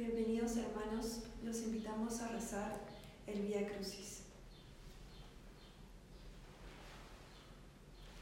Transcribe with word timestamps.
Bienvenidos 0.00 0.56
hermanos, 0.56 1.24
los 1.44 1.60
invitamos 1.60 2.22
a 2.22 2.28
rezar 2.28 2.80
el 3.26 3.42
Vía 3.42 3.68
Crucis. 3.68 4.22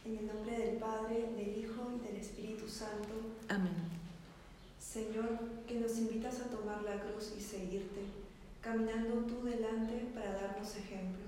En 0.04 0.18
el 0.18 0.26
nombre 0.26 0.58
del 0.58 0.78
Padre, 0.78 1.30
del 1.36 1.56
Hijo 1.56 1.92
y 1.94 2.04
del 2.04 2.16
Espíritu 2.16 2.68
Santo. 2.68 3.14
Amén. 3.48 3.76
Señor, 4.80 5.38
que 5.68 5.78
nos 5.78 5.96
invitas 5.98 6.40
a 6.40 6.50
tomar 6.50 6.82
la 6.82 6.98
cruz 6.98 7.32
y 7.38 7.40
seguirte, 7.40 8.00
caminando 8.60 9.20
tú 9.32 9.44
delante 9.44 10.04
para 10.12 10.32
darnos 10.32 10.74
ejemplo. 10.74 11.26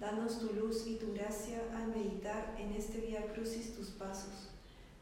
Danos 0.00 0.40
tu 0.40 0.52
luz 0.52 0.84
y 0.88 0.96
tu 0.96 1.14
gracia 1.14 1.62
al 1.76 1.94
meditar 1.94 2.56
en 2.58 2.72
este 2.72 3.02
Vía 3.02 3.32
Crucis 3.32 3.76
tus 3.76 3.90
pasos, 3.90 4.48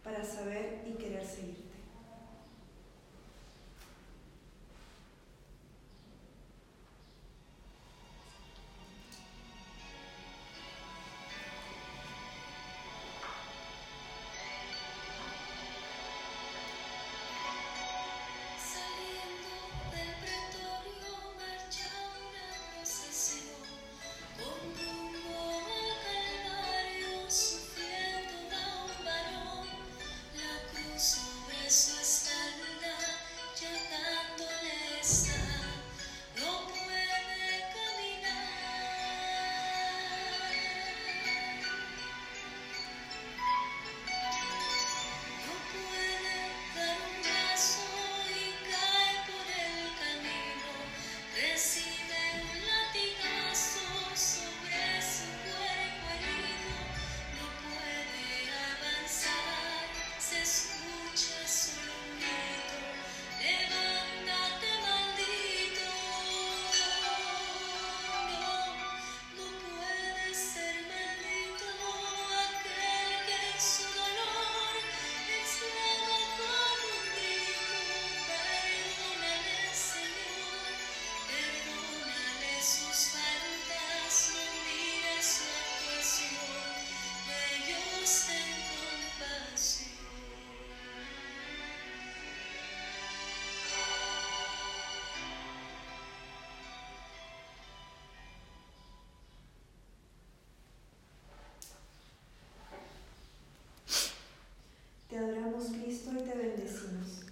para 0.04 0.22
saber 0.22 0.84
y 0.86 1.02
querer 1.02 1.24
seguirte. 1.24 1.67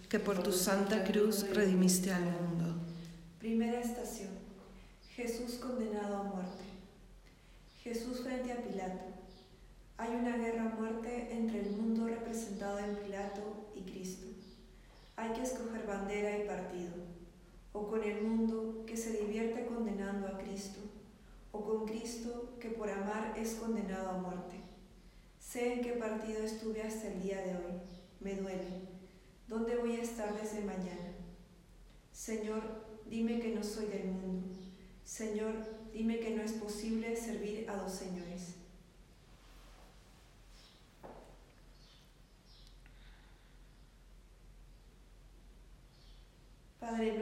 Que 0.08 0.20
por 0.20 0.40
tu 0.40 0.52
santa 0.52 1.02
cruz 1.02 1.50
redimiste 1.50 2.12
al 2.12 2.22
mundo. 2.22 2.76
Primera 3.40 3.80
estación. 3.80 4.30
Jesús 5.10 5.54
condenado 5.54 6.16
a 6.16 6.22
muerte. 6.22 6.64
Jesús 7.82 8.20
frente 8.20 8.52
a 8.52 8.62
Pilato. 8.62 9.04
Hay 9.98 10.14
una 10.14 10.36
guerra 10.36 10.70
a 10.70 10.74
muerte 10.76 11.28
entre 11.32 11.60
el 11.60 11.70
mundo 11.70 12.06
representado 12.06 12.78
en 12.78 12.96
Pilato 12.96 13.72
y 13.74 13.80
Cristo. 13.82 14.26
Hay 15.16 15.32
que 15.32 15.42
escoger 15.42 15.86
bandera 15.86 16.38
y 16.38 16.46
partido, 16.46 16.92
o 17.72 17.88
con 17.88 18.04
el 18.04 18.22
mundo 18.22 18.84
que 18.86 18.96
se 18.96 19.12
divierte 19.12 19.66
condenando 19.66 20.28
a 20.28 20.38
Cristo, 20.38 20.80
o 21.50 21.64
con 21.64 21.86
Cristo 21.86 22.56
que 22.60 22.68
por 22.68 22.90
amar 22.90 23.34
es 23.36 23.54
condenado 23.54 24.10
a 24.10 24.18
muerte. 24.18 24.56
Sé 25.40 25.72
en 25.72 25.82
qué 25.82 25.92
partido 25.92 26.42
estuve 26.42 26.82
hasta 26.82 27.08
el 27.08 27.22
día 27.22 27.40
de 27.40 27.56
hoy. 27.56 27.80
Me 28.20 28.34
duele 28.34 28.96
¿Dónde 29.48 29.76
voy 29.76 29.94
a 29.96 30.02
estar 30.02 30.34
desde 30.40 30.60
mañana? 30.62 31.14
Señor, 32.12 32.62
dime 33.08 33.38
que 33.38 33.54
no 33.54 33.62
soy 33.62 33.86
del 33.86 34.06
mundo. 34.08 34.48
Señor, 35.04 35.54
dime 35.92 36.18
que 36.18 36.30
no 36.30 36.42
es 36.42 36.52
posible 36.52 37.14
servir 37.14 37.70
a 37.70 37.76
dos 37.76 37.92
señores. 37.92 38.56
Padre 46.80 47.15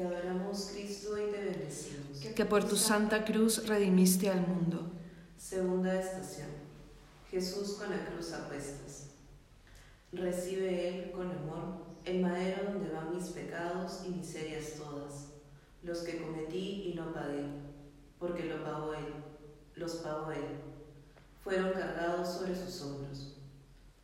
Te 0.00 0.06
adoramos, 0.06 0.70
Cristo, 0.72 1.18
y 1.18 1.30
te 1.30 1.44
bendecimos. 1.44 2.18
Que 2.34 2.46
por 2.46 2.64
tu 2.64 2.74
santa 2.74 3.22
cruz 3.22 3.66
redimiste 3.66 4.30
al 4.30 4.46
mundo. 4.46 4.90
Segunda 5.36 6.00
estación. 6.00 6.48
Jesús 7.30 7.72
con 7.72 7.90
la 7.90 8.06
cruz 8.06 8.32
a 8.32 8.48
cuestas. 8.48 9.08
Recibe 10.10 10.88
Él 10.88 11.10
con 11.10 11.30
amor 11.30 11.84
el 12.06 12.22
madero 12.22 12.72
donde 12.72 12.88
van 12.90 13.14
mis 13.14 13.28
pecados 13.28 14.00
y 14.06 14.08
miserias 14.08 14.76
todas, 14.78 15.32
los 15.82 15.98
que 15.98 16.22
cometí 16.22 16.90
y 16.90 16.94
no 16.94 17.12
pagué, 17.12 17.44
porque 18.18 18.46
lo 18.46 18.64
pagó 18.64 18.94
Él, 18.94 19.04
los 19.74 19.96
pagó 19.96 20.32
Él. 20.32 20.60
Fueron 21.44 21.72
cargados 21.72 22.26
sobre 22.26 22.56
sus 22.56 22.80
hombros. 22.80 23.36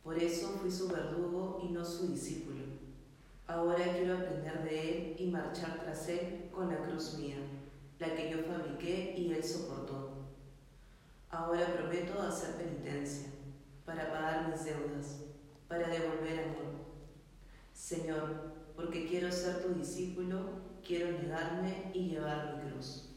Por 0.03 0.15
eso 0.21 0.59
fui 0.61 0.69
su 0.69 0.89
verdugo 0.89 1.59
y 1.67 1.71
no 1.71 1.83
su 1.83 2.09
discípulo. 2.09 2.56
Ahora 3.47 3.83
quiero 3.93 4.17
aprender 4.17 4.63
de 4.63 4.91
Él 4.91 5.15
y 5.19 5.27
marchar 5.27 5.79
tras 5.79 6.09
Él 6.09 6.49
con 6.51 6.69
la 6.69 6.79
cruz 6.79 7.17
mía, 7.17 7.37
la 7.97 8.13
que 8.13 8.29
yo 8.29 8.39
fabriqué 8.43 9.15
y 9.17 9.33
Él 9.33 9.43
soportó 9.43 10.17
Ahora 11.29 11.73
prometo 11.75 12.21
hacer 12.21 12.55
penitencia, 12.55 13.27
para 13.85 14.11
pagar 14.11 14.49
mis 14.49 14.63
deudas, 14.63 15.19
para 15.67 15.87
devolver 15.89 16.39
amor. 16.39 16.87
Señor, 17.73 18.53
porque 18.75 19.07
quiero 19.07 19.31
ser 19.31 19.61
tu 19.61 19.73
discípulo, 19.73 20.39
quiero 20.85 21.11
negarme 21.11 21.91
y 21.93 22.09
llevar 22.09 22.55
mi 22.63 22.69
cruz. 22.71 23.16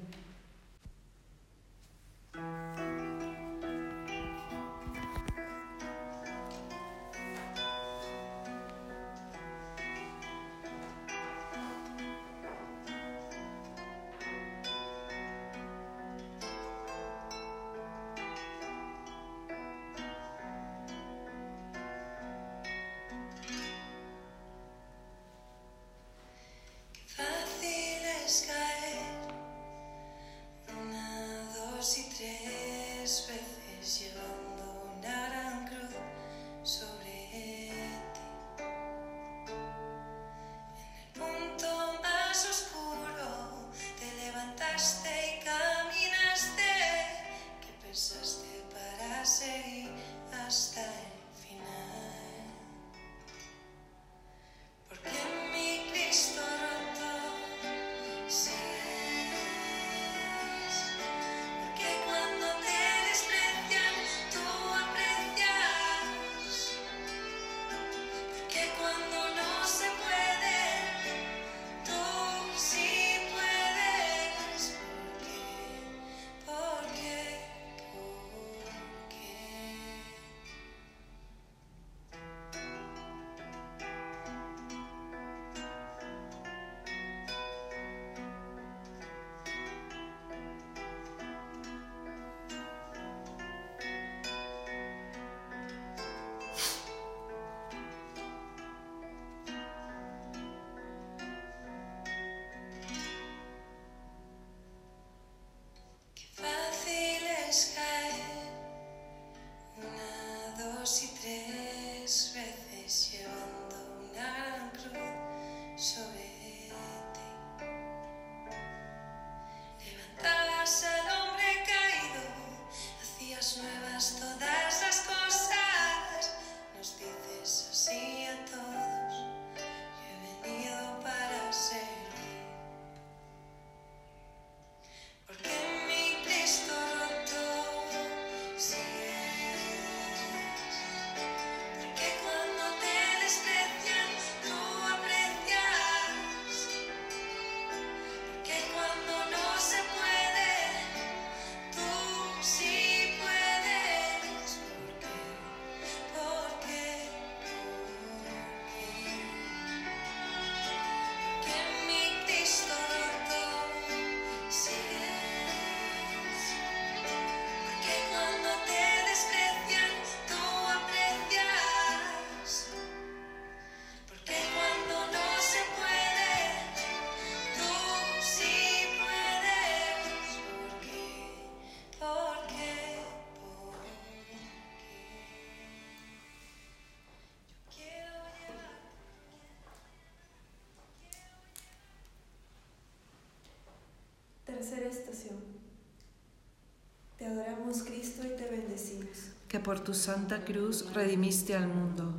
Que 199.51 199.59
por 199.59 199.81
tu 199.81 199.93
santa 199.93 200.45
cruz 200.45 200.93
redimiste 200.93 201.53
al 201.53 201.67
mundo. 201.67 202.13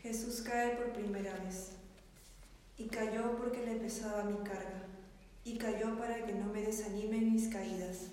Jesús 0.00 0.40
cae 0.40 0.76
por 0.76 0.94
primera 0.94 1.34
vez. 1.44 1.72
Y 2.78 2.84
cayó 2.84 3.36
porque 3.36 3.66
le 3.66 3.74
pesaba 3.74 4.24
mi 4.24 4.38
carga. 4.38 4.86
Y 5.44 5.58
cayó 5.58 5.98
para 5.98 6.24
que 6.24 6.32
no 6.32 6.46
me 6.46 6.62
desanimen 6.62 7.34
mis 7.34 7.48
caídas. 7.48 8.12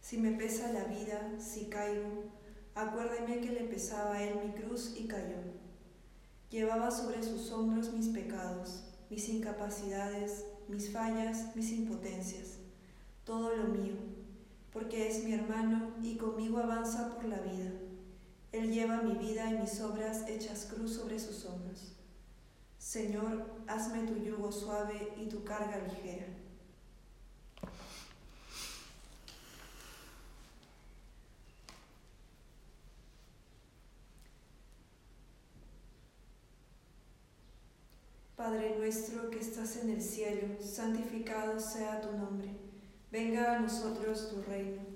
Si 0.00 0.18
me 0.18 0.32
pesa 0.32 0.72
la 0.72 0.82
vida, 0.86 1.30
si 1.38 1.66
caigo, 1.66 2.24
acuérdeme 2.74 3.38
que 3.38 3.52
le 3.52 3.68
pesaba 3.68 4.16
a 4.16 4.22
él 4.24 4.34
mi 4.44 4.60
cruz 4.60 4.96
y 4.98 5.06
cayó. 5.06 5.38
Llevaba 6.50 6.90
sobre 6.90 7.22
sus 7.22 7.52
hombros 7.52 7.92
mis 7.92 8.08
pecados, 8.08 8.82
mis 9.10 9.28
incapacidades, 9.28 10.44
mis 10.66 10.90
fallas, 10.90 11.54
mis 11.54 11.70
impotencias, 11.70 12.58
todo 13.22 13.54
lo 13.54 13.68
mío, 13.68 13.94
porque 14.72 15.08
es 15.08 15.22
mi 15.22 15.34
hermano 15.34 15.94
y 16.02 16.16
conmigo 16.16 16.58
avanza 16.58 17.14
por 17.14 17.24
la 17.26 17.38
vida 17.38 17.75
lleva 18.76 19.00
mi 19.00 19.14
vida 19.14 19.50
y 19.50 19.58
mis 19.58 19.80
obras 19.80 20.28
hechas 20.28 20.68
cruz 20.70 20.96
sobre 20.96 21.18
sus 21.18 21.46
hombros. 21.46 21.94
Señor, 22.78 23.46
hazme 23.66 24.02
tu 24.02 24.16
yugo 24.22 24.52
suave 24.52 25.14
y 25.16 25.26
tu 25.30 25.42
carga 25.44 25.78
ligera. 25.78 26.26
Padre 38.36 38.76
nuestro 38.76 39.30
que 39.30 39.38
estás 39.38 39.76
en 39.78 39.88
el 39.88 40.02
cielo, 40.02 40.48
santificado 40.60 41.58
sea 41.58 42.02
tu 42.02 42.12
nombre. 42.12 42.50
Venga 43.10 43.56
a 43.56 43.60
nosotros 43.60 44.28
tu 44.28 44.42
reino 44.42 44.95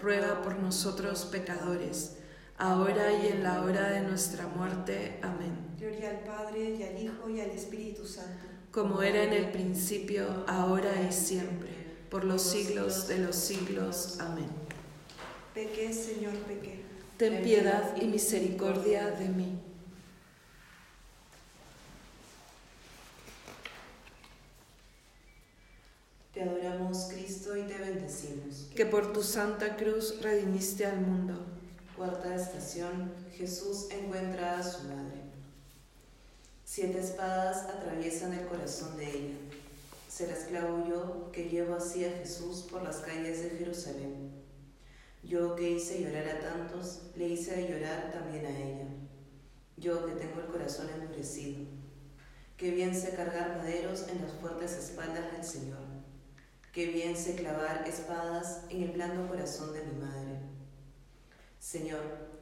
ruega 0.00 0.42
por 0.42 0.58
nosotros 0.58 1.24
pecadores, 1.26 2.16
ahora 2.58 3.12
y 3.12 3.28
en 3.28 3.42
la 3.42 3.62
hora 3.62 3.90
de 3.90 4.00
nuestra 4.02 4.46
muerte. 4.46 5.18
Amén. 5.22 5.56
Gloria 5.78 6.10
al 6.10 6.20
Padre 6.20 6.76
y 6.78 6.82
al 6.82 7.02
Hijo 7.02 7.28
y 7.28 7.40
al 7.40 7.50
Espíritu 7.50 8.06
Santo. 8.06 8.46
Como 8.70 9.02
era 9.02 9.22
en 9.22 9.32
el 9.32 9.50
principio, 9.50 10.44
ahora 10.46 10.92
y 11.08 11.12
siempre, 11.12 11.70
por 12.10 12.24
los 12.24 12.42
siglos 12.42 13.06
de 13.08 13.18
los 13.18 13.36
siglos. 13.36 14.18
Amén. 14.20 14.48
Pequé, 15.54 15.92
Señor, 15.92 16.34
pequé. 16.48 16.82
Ten 17.16 17.42
piedad 17.42 17.94
y 18.00 18.06
misericordia 18.06 19.10
de 19.10 19.28
mí. 19.28 19.58
Te 26.34 26.42
adoramos, 26.42 27.08
Cristo, 27.12 27.56
y 27.56 27.62
te 27.62 27.78
bendecimos. 27.78 28.68
que 28.74 28.86
por 28.86 29.12
tu 29.12 29.22
santa 29.22 29.76
cruz 29.76 30.20
redimiste 30.20 30.84
al 30.84 31.00
mundo. 31.00 31.46
Cuarta 31.96 32.34
estación, 32.34 33.12
Jesús 33.36 33.86
encuentra 33.90 34.58
a 34.58 34.62
su 34.64 34.82
madre. 34.88 35.22
Siete 36.64 36.98
espadas 36.98 37.58
atraviesan 37.70 38.32
el 38.32 38.46
corazón 38.46 38.96
de 38.96 39.08
ella. 39.08 39.34
Será 40.08 40.32
esclavo 40.32 40.88
yo 40.88 41.30
que 41.30 41.48
llevo 41.48 41.76
así 41.76 42.04
a 42.04 42.10
Jesús 42.10 42.66
por 42.68 42.82
las 42.82 42.96
calles 42.96 43.40
de 43.44 43.50
Jerusalén. 43.50 44.32
Yo 45.22 45.54
que 45.54 45.70
hice 45.70 46.02
llorar 46.02 46.28
a 46.28 46.40
tantos, 46.40 47.02
le 47.14 47.28
hice 47.28 47.68
llorar 47.68 48.10
también 48.12 48.44
a 48.46 48.58
ella. 48.58 48.88
Yo 49.76 50.04
que 50.04 50.12
tengo 50.12 50.40
el 50.40 50.46
corazón 50.46 50.88
endurecido, 50.90 51.64
que 52.56 52.72
bien 52.72 52.92
sé 52.94 53.10
cargar 53.14 53.56
maderos 53.56 54.08
en 54.08 54.20
las 54.22 54.32
fuertes 54.32 54.72
espaldas 54.72 55.30
del 55.32 55.44
Señor, 55.44 55.83
que 56.74 56.86
bien 56.86 57.16
sé 57.16 57.36
clavar 57.36 57.86
espadas 57.86 58.64
en 58.68 58.82
el 58.82 58.90
blando 58.90 59.28
corazón 59.28 59.72
de 59.72 59.84
mi 59.84 59.92
madre. 59.92 60.40
Señor, 61.60 62.00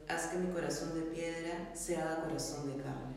haz 0.09 0.25
que 0.27 0.39
mi 0.39 0.51
corazón 0.51 0.95
de 0.95 1.01
piedra 1.01 1.69
se 1.75 1.97
haga 1.97 2.23
corazón 2.23 2.75
de 2.75 2.83
carne. 2.83 3.13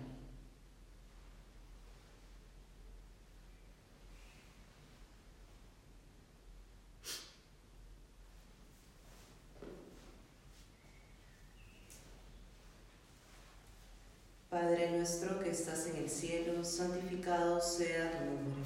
Padre 14.50 14.90
nuestro 14.90 15.40
que 15.40 15.50
estás 15.50 15.87
en 15.87 15.96
el 15.96 16.11
cielo, 16.11 16.62
santificado 16.62 17.58
sea 17.58 18.12
tu 18.12 18.25
nombre. 18.26 18.62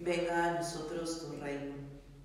Venga 0.00 0.44
a 0.44 0.58
nosotros 0.58 1.20
tu 1.20 1.40
reino. 1.40 1.83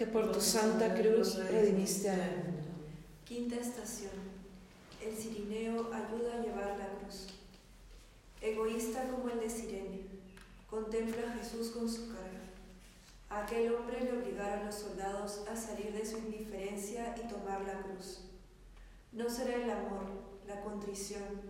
Que 0.00 0.06
por 0.06 0.32
tu 0.32 0.40
santa 0.40 0.94
cruz 0.94 1.36
redimiste 1.50 2.08
al 2.08 2.20
mundo. 2.38 2.70
Quinta 3.22 3.56
estación. 3.56 4.12
El 4.98 5.14
cirineo 5.14 5.92
ayuda 5.92 6.36
a 6.36 6.42
llevar 6.42 6.78
la 6.78 6.88
cruz. 6.88 7.26
Egoísta 8.40 9.10
como 9.10 9.28
el 9.28 9.40
de 9.40 9.50
Sirene, 9.50 10.06
contempla 10.70 11.28
a 11.28 11.34
Jesús 11.34 11.68
con 11.68 11.86
su 11.86 12.06
carga. 12.08 12.48
A 13.28 13.42
aquel 13.42 13.74
hombre 13.74 14.00
le 14.00 14.16
obligaron 14.16 14.64
los 14.64 14.76
soldados 14.76 15.42
a 15.46 15.54
salir 15.54 15.92
de 15.92 16.06
su 16.06 16.16
indiferencia 16.16 17.14
y 17.22 17.28
tomar 17.28 17.60
la 17.66 17.82
cruz. 17.82 18.20
No 19.12 19.28
será 19.28 19.54
el 19.54 19.70
amor, 19.70 20.06
la 20.48 20.62
contrición, 20.62 21.42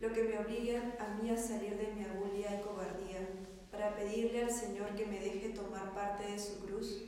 lo 0.00 0.14
que 0.14 0.22
me 0.22 0.38
obliga 0.38 0.96
a 0.98 1.22
mí 1.22 1.28
a 1.28 1.36
salir 1.36 1.76
de 1.76 1.92
mi 1.92 2.04
abulia 2.04 2.58
y 2.58 2.62
cobardía 2.62 3.28
para 3.70 3.94
pedirle 3.94 4.44
al 4.44 4.50
Señor 4.50 4.94
que 4.94 5.04
me 5.04 5.20
deje 5.20 5.50
tomar 5.50 5.92
parte 5.92 6.32
de 6.32 6.38
su 6.38 6.60
cruz, 6.60 7.02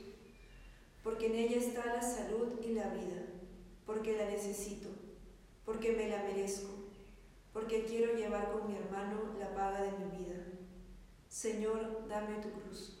porque 1.03 1.27
en 1.27 1.35
ella 1.35 1.57
está 1.57 1.85
la 1.85 2.01
salud 2.01 2.59
y 2.63 2.73
la 2.73 2.89
vida, 2.89 3.23
porque 3.85 4.17
la 4.17 4.25
necesito, 4.25 4.89
porque 5.65 5.93
me 5.93 6.09
la 6.09 6.23
merezco, 6.23 6.69
porque 7.53 7.85
quiero 7.85 8.13
llevar 8.13 8.51
con 8.51 8.67
mi 8.67 8.77
hermano 8.77 9.33
la 9.39 9.53
paga 9.53 9.81
de 9.81 9.91
mi 9.91 10.17
vida. 10.17 10.45
Señor, 11.27 12.07
dame 12.07 12.35
tu 12.41 12.51
cruz. 12.51 13.00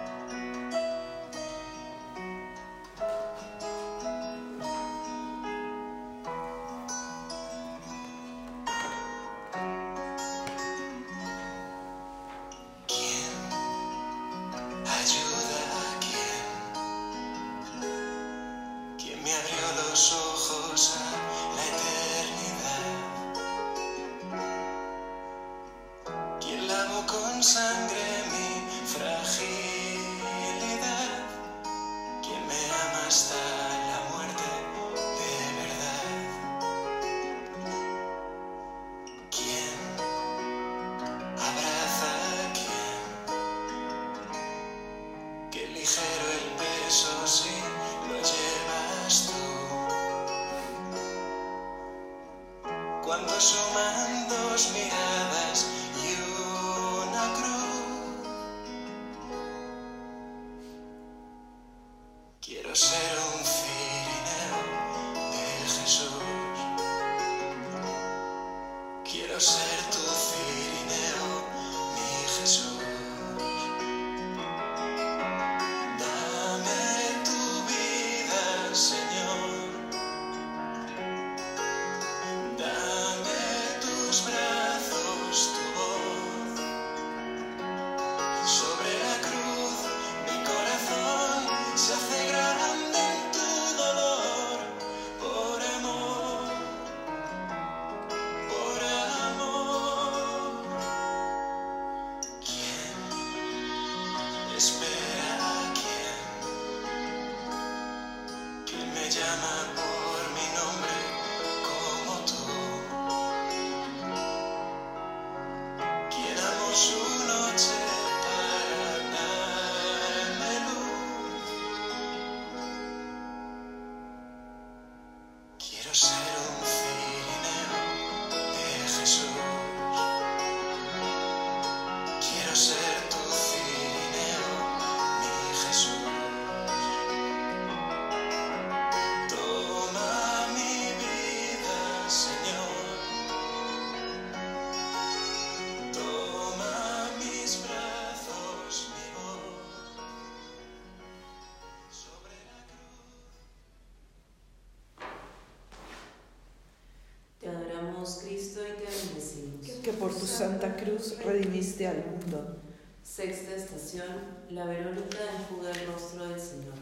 Redimiste 161.81 161.87
al 161.87 162.05
mundo. 162.05 162.57
Sexta 163.03 163.55
estación, 163.55 164.07
la 164.49 164.65
Verónica 164.65 165.17
enjuga 165.39 165.71
el 165.71 165.87
rostro 165.87 166.27
del 166.27 166.39
Señor. 166.39 166.75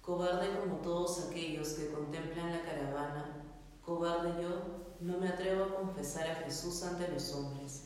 Cobarde 0.00 0.58
como 0.58 0.76
todos 0.76 1.26
aquellos 1.26 1.68
que 1.70 1.90
contemplan 1.90 2.52
la 2.52 2.62
caravana, 2.62 3.44
cobarde 3.84 4.42
yo, 4.42 4.62
no 5.00 5.18
me 5.18 5.28
atrevo 5.28 5.64
a 5.64 5.74
confesar 5.76 6.30
a 6.30 6.34
Jesús 6.36 6.82
ante 6.82 7.08
los 7.08 7.32
hombres. 7.32 7.82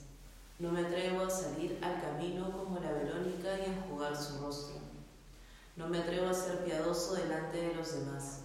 No 0.59 0.72
me 0.72 0.81
atrevo 0.81 1.24
a 1.24 1.31
salir 1.31 1.79
al 1.83 2.00
camino 2.00 2.50
como 2.52 2.79
la 2.79 2.92
Verónica 2.92 3.59
y 3.59 3.70
enjugar 3.70 4.16
su 4.16 4.38
rostro. 4.38 4.76
No 5.76 5.88
me 5.88 5.98
atrevo 5.98 6.29
a 6.29 6.35
ser 6.35 6.64
piadoso 6.64 7.14
delante 7.14 7.59
de 7.59 7.74
los 7.74 7.92
demás. 7.92 8.40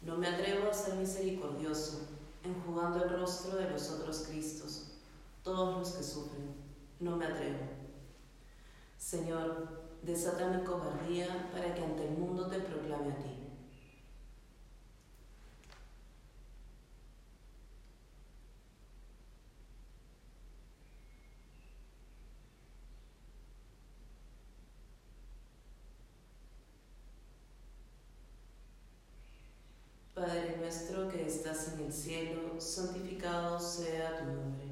No 0.00 0.16
me 0.16 0.28
atrevo 0.28 0.70
a 0.70 0.74
ser 0.74 0.94
misericordioso, 0.94 2.00
enjugando 2.42 3.04
el 3.04 3.10
rostro 3.10 3.56
de 3.56 3.68
los 3.68 3.90
otros 3.90 4.24
Cristos, 4.28 4.81
todos 5.42 5.78
los 5.78 5.90
que 5.92 6.02
sufren. 6.02 6.54
No 7.00 7.16
me 7.16 7.26
atrevo. 7.26 7.58
Señor, 8.96 9.82
desata 10.02 10.48
mi 10.48 10.62
cobardía 10.64 11.50
para 11.52 11.74
que 11.74 11.82
ante 11.82 12.08
el 12.08 12.16
mundo 12.16 12.46
te 12.46 12.60
proclame 12.60 13.12
a 13.12 13.16
ti. 13.16 13.42
Padre 30.14 30.56
nuestro 30.58 31.08
que 31.08 31.26
estás 31.26 31.72
en 31.72 31.86
el 31.86 31.92
cielo, 31.92 32.60
santificado 32.60 33.58
sea 33.58 34.18
tu 34.18 34.26
nombre. 34.26 34.71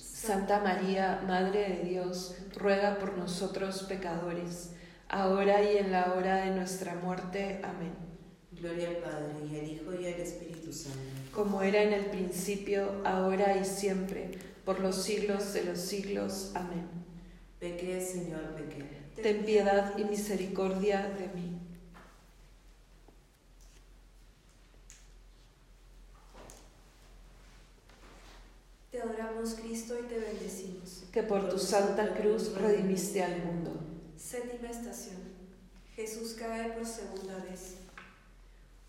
Santa 0.21 0.59
María, 0.59 1.19
Madre 1.25 1.67
de 1.67 1.89
Dios, 1.89 2.35
ruega 2.55 2.99
por 2.99 3.17
nosotros 3.17 3.81
pecadores, 3.89 4.69
ahora 5.09 5.63
y 5.63 5.77
en 5.77 5.91
la 5.91 6.13
hora 6.13 6.45
de 6.45 6.51
nuestra 6.51 6.93
muerte. 6.93 7.59
Amén. 7.63 7.93
Gloria 8.51 8.89
al 8.89 8.97
Padre 8.97 9.33
y 9.51 9.57
al 9.57 9.65
Hijo 9.65 9.93
y 9.99 10.05
al 10.05 10.19
Espíritu 10.19 10.71
Santo. 10.71 10.99
Como 11.33 11.63
era 11.63 11.81
en 11.81 11.93
el 11.93 12.05
principio, 12.05 13.01
ahora 13.03 13.57
y 13.57 13.65
siempre, 13.65 14.37
por 14.63 14.79
los 14.79 14.95
siglos 15.01 15.53
de 15.53 15.63
los 15.63 15.79
siglos. 15.79 16.51
Amén. 16.53 16.87
Pequé, 17.59 17.99
Señor, 17.99 18.53
pequé. 18.55 18.85
Ten 19.23 19.43
piedad 19.43 19.97
y 19.97 20.03
misericordia 20.03 21.01
de 21.17 21.29
mí. 21.29 21.50
Te 29.01 29.07
adoramos, 29.07 29.55
Cristo, 29.55 29.95
y 29.99 30.03
te 30.03 30.19
bendecimos. 30.19 31.05
Que 31.11 31.23
por 31.23 31.49
tu 31.49 31.57
santa 31.57 32.13
cruz 32.13 32.53
redimiste 32.53 33.23
al 33.23 33.43
mundo. 33.43 33.71
Séptima 34.15 34.69
estación. 34.69 35.17
Jesús 35.95 36.35
cae 36.37 36.71
por 36.73 36.85
segunda 36.85 37.37
vez. 37.37 37.77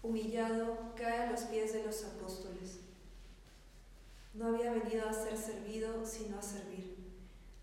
Humillado, 0.03 0.93
cae 0.97 1.21
a 1.21 1.31
los 1.31 1.41
pies 1.43 1.73
de 1.73 1.85
los 1.85 2.05
apóstoles. 2.05 2.81
No 4.35 4.49
había 4.49 4.73
venido 4.73 5.09
a 5.09 5.15
ser 5.15 5.39
servido, 5.39 6.05
sino 6.05 6.39
a 6.39 6.43
servir. 6.43 6.95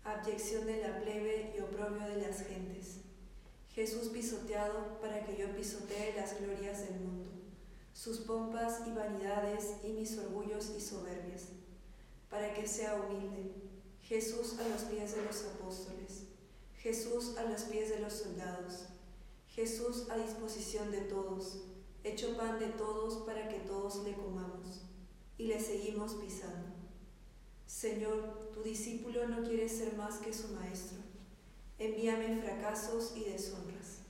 Abyección 0.02 0.66
de 0.66 0.82
la 0.82 1.00
plebe 1.00 1.54
y 1.56 1.60
oprobio 1.60 2.04
de 2.08 2.26
las 2.26 2.42
gentes. 2.42 2.96
Jesús 3.72 4.08
pisoteado 4.08 4.98
para 5.00 5.24
que 5.24 5.36
yo 5.36 5.54
pisotee 5.54 6.14
las 6.16 6.40
glorias 6.40 6.80
del 6.80 6.98
mundo, 6.98 7.30
sus 7.92 8.18
pompas 8.18 8.80
y 8.88 8.90
vanidades 8.90 9.76
y 9.84 9.92
mis 9.92 10.18
orgullos 10.18 10.72
y 10.76 10.80
soberbias, 10.80 11.59
para 12.30 12.54
que 12.54 12.66
sea 12.66 12.94
humilde. 12.94 13.52
Jesús 14.00 14.56
a 14.58 14.68
los 14.68 14.82
pies 14.82 15.16
de 15.16 15.24
los 15.24 15.44
apóstoles. 15.44 16.22
Jesús 16.76 17.36
a 17.36 17.44
los 17.44 17.62
pies 17.62 17.90
de 17.90 17.98
los 17.98 18.14
soldados. 18.14 18.86
Jesús 19.48 20.06
a 20.08 20.16
disposición 20.16 20.90
de 20.92 21.00
todos, 21.02 21.64
hecho 22.04 22.36
pan 22.36 22.58
de 22.60 22.68
todos 22.68 23.26
para 23.26 23.48
que 23.48 23.58
todos 23.58 24.04
le 24.04 24.14
comamos. 24.14 24.82
Y 25.36 25.46
le 25.46 25.60
seguimos 25.60 26.14
pisando. 26.14 26.68
Señor, 27.66 28.50
tu 28.52 28.62
discípulo 28.62 29.26
no 29.28 29.42
quiere 29.42 29.68
ser 29.68 29.94
más 29.96 30.18
que 30.18 30.32
su 30.32 30.48
maestro. 30.48 30.98
Envíame 31.78 32.40
fracasos 32.40 33.14
y 33.16 33.24
deshonras. 33.24 34.00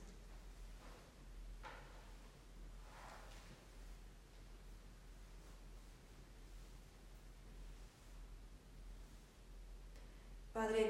Padre 10.60 10.89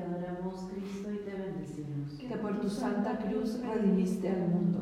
Adoramos, 0.00 0.68
Cristo, 0.70 1.12
y 1.12 1.18
te 1.18 1.34
bendecimos. 1.34 2.12
Que 2.18 2.36
por 2.36 2.60
tu 2.60 2.68
santa 2.68 3.18
cruz 3.18 3.60
redimiste 3.60 4.28
al 4.28 4.48
mundo. 4.48 4.80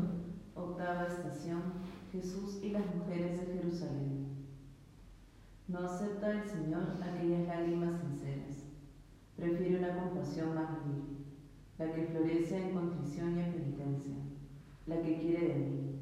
Octava 0.55 1.07
estación. 1.07 1.63
Jesús 2.13 2.59
y 2.63 2.71
las 2.71 2.85
mujeres 2.95 3.41
de 3.41 3.55
Jerusalén. 3.55 4.21
No 5.69 5.79
acepta 5.79 6.33
el 6.33 6.45
Señor 6.45 6.99
aquellas 7.01 7.47
lágrimas 7.47 8.01
sinceras. 8.01 8.65
Prefiere 9.37 9.79
una 9.79 9.97
compasión 9.97 10.55
más 10.55 10.85
vil, 10.85 11.25
la 11.79 11.93
que 11.93 12.07
florece 12.07 12.61
en 12.61 12.75
contrición 12.75 13.39
y 13.39 13.43
en 13.43 13.53
penitencia, 13.53 14.17
la 14.87 15.01
que 15.01 15.19
quiere 15.19 15.49
de 15.49 15.55
mí. 15.55 16.01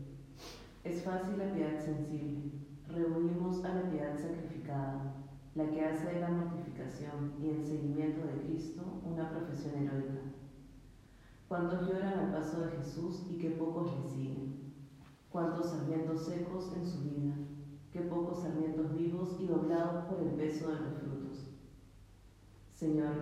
Es 0.83 1.03
fácil 1.03 1.37
la 1.37 1.53
piedad 1.53 1.79
sensible. 1.79 2.53
Reunimos 2.89 3.63
a 3.65 3.75
la 3.75 3.91
piedad 3.91 4.19
sacrificada, 4.19 5.15
la 5.59 5.69
que 5.71 5.85
hace 5.85 6.15
de 6.15 6.21
la 6.21 6.29
mortificación 6.29 7.33
y 7.43 7.49
el 7.49 7.67
seguimiento 7.67 8.25
de 8.25 8.43
Cristo 8.43 8.81
una 9.05 9.29
profesión 9.29 9.75
heroica. 9.75 10.21
¿Cuántos 11.49 11.89
lloran 11.89 12.17
al 12.17 12.33
paso 12.33 12.61
de 12.61 12.77
Jesús 12.77 13.27
y 13.29 13.39
qué 13.39 13.51
pocos 13.51 13.91
le 13.99 14.09
siguen? 14.09 14.73
¿Cuántos 15.29 15.71
sarmientos 15.71 16.27
secos 16.27 16.73
en 16.77 16.87
su 16.87 17.03
vida? 17.03 17.35
Qué 17.93 18.03
pocos 18.03 18.43
sarmientos 18.43 18.97
vivos 18.97 19.37
y 19.41 19.47
doblados 19.47 20.05
por 20.05 20.21
el 20.21 20.35
peso 20.35 20.69
de 20.69 20.79
los 20.79 20.95
frutos. 20.95 21.51
Señor, 22.73 23.15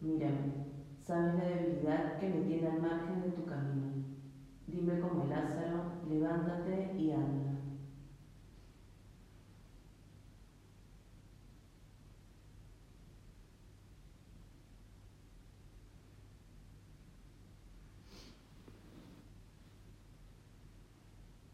mírame, 0.00 0.54
sabes 1.02 1.34
la 1.34 1.44
debilidad 1.44 2.18
que 2.18 2.30
me 2.30 2.40
tiene 2.46 2.66
al 2.66 2.80
margen 2.80 3.20
de 3.20 3.28
tu 3.32 3.44
camino. 3.44 3.92
Dime 4.66 5.00
como 5.00 5.26
Lázaro, 5.26 5.82
levántate 6.08 6.94
y 6.96 7.10
anda. 7.10 7.53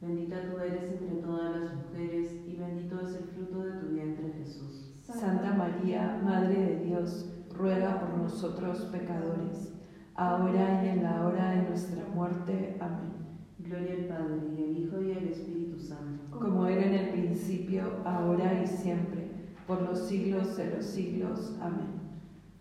Bendita 0.00 0.36
tú 0.48 0.58
eres 0.58 0.92
entre 0.92 1.16
todas 1.16 1.60
las 1.60 1.74
mujeres 1.74 2.40
y 2.46 2.56
bendito 2.56 3.00
es 3.00 3.16
el 3.16 3.24
fruto 3.24 3.64
de 3.64 3.80
tu 3.80 3.86
vientre 3.88 4.32
Jesús. 4.38 4.94
Santa 5.02 5.52
María, 5.54 6.20
Madre 6.22 6.54
de 6.54 6.84
Dios, 6.84 7.28
ruega 7.52 7.98
por 7.98 8.16
nosotros 8.16 8.88
pecadores, 8.92 9.72
ahora 10.14 10.84
y 10.84 10.88
en 10.90 11.02
la 11.02 11.26
hora 11.26 11.50
de 11.50 11.68
nuestra 11.68 12.04
muerte. 12.14 12.76
Amén. 12.78 13.12
Gloria 13.58 13.94
al 13.94 14.04
Padre 14.04 14.40
y 14.56 14.62
al 14.62 14.78
Hijo 14.78 15.02
y 15.02 15.12
al 15.12 15.24
Espíritu 15.24 15.80
Santo. 15.80 16.38
Como 16.38 16.66
era 16.66 16.84
en 16.86 16.94
el 16.94 17.08
principio, 17.10 17.82
ahora 18.04 18.62
y 18.62 18.66
siempre, 18.68 19.32
por 19.66 19.82
los 19.82 20.06
siglos 20.06 20.56
de 20.56 20.76
los 20.76 20.84
siglos. 20.84 21.56
Amén. 21.60 21.98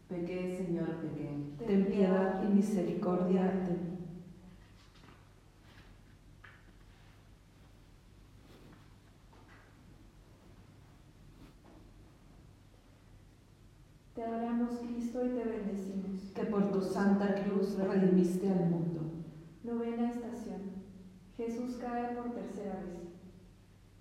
Pequé, 0.09 0.57
Señor, 0.57 0.87
pequé. 1.01 1.29
Ten 1.67 1.85
piedad 1.85 2.41
y 2.43 2.55
misericordia 2.55 3.43
de 3.43 3.73
mí. 3.73 3.97
Te 14.16 14.16
adoramos, 14.27 14.79
Cristo, 14.79 15.25
y 15.25 15.29
te 15.29 15.43
bendecimos. 15.43 16.31
Que 16.35 16.43
por 16.45 16.71
tu 16.71 16.81
santa 16.81 17.43
cruz 17.43 17.77
redimiste 17.77 18.51
al 18.51 18.69
mundo. 18.69 19.01
Novena 19.63 20.11
estación. 20.11 20.61
Jesús 21.35 21.77
cae 21.77 22.15
por 22.15 22.33
tercera 22.33 22.75
vez. 22.75 23.07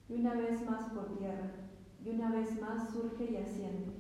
Y 0.09 0.21
una 0.21 0.35
vez 0.35 0.65
más 0.69 0.91
por 0.91 1.17
tierra, 1.19 1.51
y 2.05 2.11
una 2.11 2.31
vez 2.31 2.61
más 2.61 2.91
surge 2.91 3.33
y 3.33 3.37
asciende, 3.37 3.93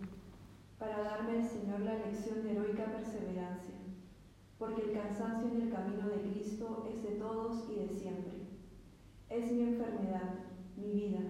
para 0.78 1.00
darme 1.00 1.38
el 1.38 1.44
Señor 1.44 1.80
la 1.80 1.94
lección 1.94 2.42
de 2.42 2.52
heroica 2.52 2.84
perseverancia, 2.84 3.74
porque 4.58 4.82
el 4.82 4.92
cansancio 4.92 5.50
en 5.50 5.62
el 5.62 5.70
camino 5.70 6.08
de 6.08 6.30
Cristo 6.30 6.86
es 6.92 7.02
de 7.02 7.16
todos 7.16 7.68
y 7.70 7.80
de 7.80 7.88
siempre. 7.88 8.46
Es 9.28 9.50
mi 9.50 9.62
enfermedad, 9.62 10.34
mi 10.76 10.92
vida. 10.92 11.20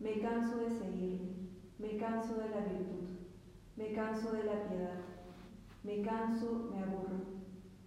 Me 0.00 0.20
canso 0.20 0.56
de 0.56 0.70
seguirle, 0.70 1.34
me 1.78 1.96
canso 1.98 2.34
de 2.34 2.48
la 2.48 2.60
virtud. 2.60 3.17
Me 3.78 3.92
canso 3.92 4.32
de 4.32 4.42
la 4.42 4.64
piedad, 4.64 4.98
me 5.84 6.02
canso, 6.02 6.68
me 6.74 6.82
aburro. 6.82 7.20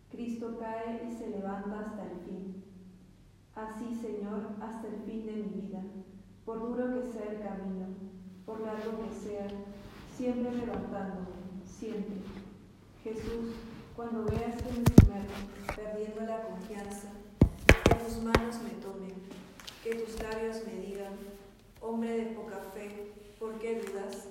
Cristo 0.09 0.57
cae 0.57 1.05
y 1.05 1.11
se 1.11 1.27
levanta 1.31 1.81
hasta 1.81 2.03
el 2.03 2.17
fin. 2.21 2.63
Así, 3.53 3.93
Señor, 3.95 4.51
hasta 4.61 4.87
el 4.87 5.01
fin 5.01 5.25
de 5.25 5.33
mi 5.33 5.61
vida, 5.61 5.81
por 6.45 6.61
duro 6.61 6.93
que 6.93 7.11
sea 7.11 7.33
el 7.33 7.41
camino, 7.41 7.87
por 8.45 8.61
largo 8.61 9.03
que 9.03 9.13
sea, 9.13 9.47
siempre 10.15 10.55
levantándome, 10.55 11.27
siempre. 11.65 12.21
Jesús, 13.03 13.55
cuando 13.93 14.23
veas 14.23 14.55
que 14.61 14.69
me 14.71 14.85
sumerjo, 14.97 15.75
perdiendo 15.75 16.21
la 16.21 16.43
confianza, 16.43 17.09
que 17.83 17.95
tus 17.95 18.23
manos 18.23 18.61
me 18.63 18.81
tomen, 18.81 19.15
que 19.83 19.95
tus 19.95 20.23
labios 20.23 20.61
me 20.65 20.87
digan, 20.87 21.15
hombre 21.81 22.11
de 22.11 22.25
poca 22.27 22.59
fe, 22.73 23.11
¿por 23.37 23.59
qué 23.59 23.81
dudas? 23.81 24.30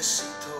Te 0.00 0.59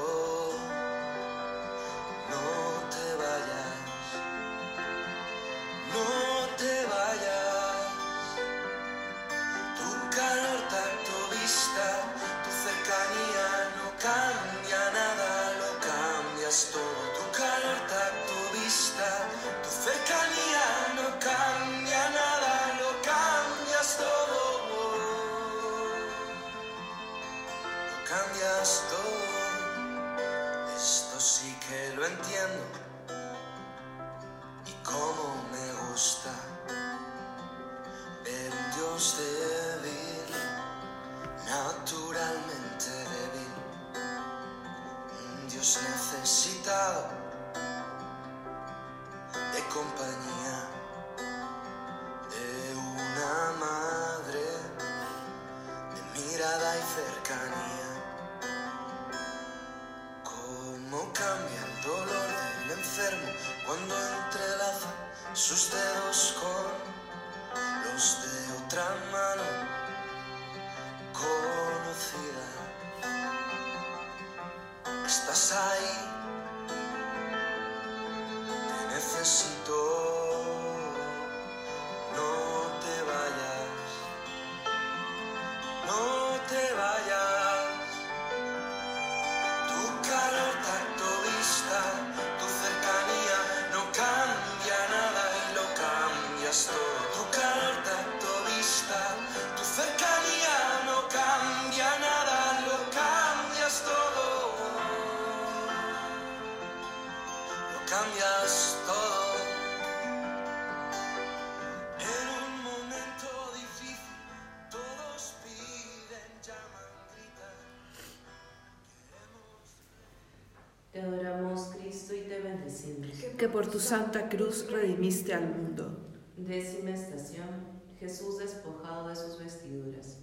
que 123.36 123.48
por 123.48 123.66
tu 123.66 123.78
santa 123.80 124.28
cruz 124.28 124.70
redimiste 124.70 125.34
al 125.34 125.54
mundo. 125.54 125.98
Décima 126.36 126.90
estación. 126.90 127.80
Jesús 127.98 128.38
despojado 128.38 129.08
de 129.08 129.16
sus 129.16 129.38
vestiduras. 129.38 130.18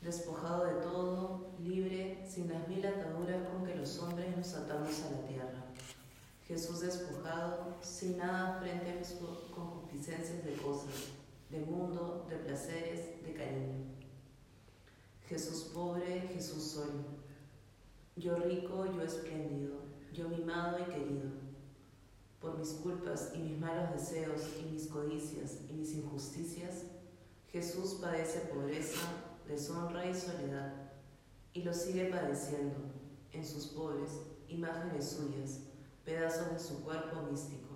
Despojado 0.00 0.64
de 0.64 0.74
todo, 0.82 1.50
libre, 1.60 2.24
sin 2.28 2.52
las 2.52 2.66
mil 2.68 2.84
ataduras 2.84 3.48
con 3.48 3.64
que 3.64 3.74
los 3.74 3.98
hombres 3.98 4.36
nos 4.36 4.54
atamos 4.54 5.00
a 5.02 5.10
la 5.12 5.26
tierra. 5.28 5.64
Jesús 6.46 6.80
despojado, 6.80 7.76
sin 7.80 8.18
nada 8.18 8.60
frente 8.60 8.90
a 8.90 8.96
mis 8.96 9.16
concupiscencias 9.54 10.44
de 10.44 10.52
cosas, 10.56 10.92
de 11.50 11.60
mundo, 11.60 12.26
de 12.28 12.36
placeres, 12.36 13.24
de 13.24 13.32
cariño. 13.32 13.84
Jesús 15.28 15.70
pobre, 15.72 16.28
Jesús 16.34 16.62
solo. 16.62 17.24
Yo 18.16 18.36
rico, 18.36 18.84
yo 18.86 19.02
espléndido, 19.02 19.80
yo 20.14 20.28
mimado 20.28 20.78
y 20.78 20.84
querido. 20.84 21.30
Por 22.40 22.58
mis 22.58 22.70
culpas 22.74 23.32
y 23.34 23.38
mis 23.38 23.58
malos 23.58 23.92
deseos 23.92 24.42
y 24.60 24.70
mis 24.70 24.86
codicias 24.86 25.58
y 25.68 25.72
mis 25.72 25.92
injusticias, 25.92 26.84
Jesús 27.50 27.98
padece 28.00 28.40
pobreza, 28.40 29.00
deshonra 29.48 30.06
y 30.06 30.14
soledad, 30.14 30.72
y 31.52 31.62
lo 31.62 31.72
sigue 31.72 32.06
padeciendo 32.06 32.76
en 33.32 33.44
sus 33.44 33.66
pobres, 33.66 34.10
imágenes 34.48 35.10
suyas, 35.10 35.60
pedazos 36.04 36.52
de 36.52 36.58
su 36.58 36.84
cuerpo 36.84 37.22
místico. 37.22 37.74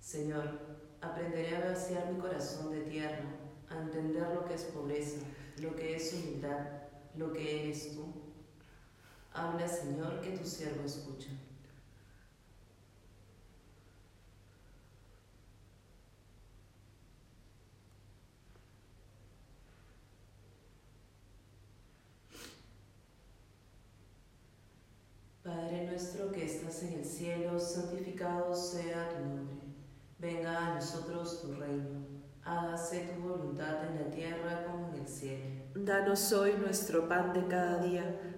Señor, 0.00 0.58
aprenderé 1.00 1.56
a 1.56 1.70
vaciar 1.70 2.12
mi 2.12 2.18
corazón 2.18 2.70
de 2.70 2.80
tierra, 2.82 3.24
a 3.68 3.78
entender 3.78 4.34
lo 4.34 4.44
que 4.46 4.54
es 4.54 4.62
pobreza, 4.64 5.20
lo 5.60 5.74
que 5.74 5.96
es 5.96 6.14
humildad, 6.14 6.66
lo 7.14 7.32
que 7.32 7.64
eres 7.64 7.94
tú. 7.94 8.27
Habla, 9.38 9.68
Señor, 9.68 10.20
que 10.20 10.36
tu 10.36 10.44
siervo 10.44 10.84
escucha. 10.84 11.28
Padre 25.44 25.86
nuestro 25.86 26.32
que 26.32 26.44
estás 26.44 26.82
en 26.82 26.94
el 26.94 27.04
cielo, 27.04 27.60
santificado 27.60 28.52
sea 28.52 29.08
tu 29.10 29.20
nombre. 29.20 29.68
Venga 30.18 30.66
a 30.66 30.74
nosotros 30.74 31.42
tu 31.42 31.52
reino. 31.52 32.08
Hágase 32.42 33.14
tu 33.14 33.22
voluntad 33.22 33.86
en 33.86 34.02
la 34.02 34.10
tierra 34.10 34.64
como 34.66 34.88
en 34.88 35.02
el 35.02 35.06
cielo. 35.06 35.44
Danos 35.76 36.32
hoy 36.32 36.54
nuestro 36.54 37.08
pan 37.08 37.32
de 37.32 37.46
cada 37.46 37.78
día. 37.78 38.37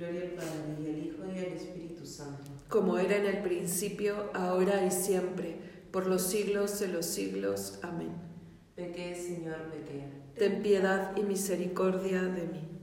Gloria 0.00 0.22
al 0.22 0.30
Padre 0.30 0.76
y 0.80 0.88
al 0.88 0.98
Hijo 0.98 1.22
y 1.26 1.38
al 1.40 1.52
Espíritu 1.52 2.06
Santo. 2.06 2.50
Como 2.70 2.96
era 2.96 3.16
en 3.16 3.26
el 3.26 3.42
principio, 3.42 4.30
ahora 4.32 4.86
y 4.86 4.90
siempre, 4.90 5.56
por 5.90 6.06
los 6.06 6.22
siglos 6.22 6.80
de 6.80 6.88
los 6.88 7.04
siglos. 7.04 7.78
Amén. 7.82 8.14
Pequé, 8.74 9.14
Señor, 9.14 9.70
pequé. 9.70 10.06
Ten 10.38 10.62
piedad 10.62 11.14
y 11.18 11.22
misericordia 11.22 12.22
de 12.22 12.46
mí. 12.46 12.79